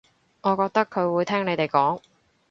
[0.41, 2.01] 我覺得佢會聽你哋講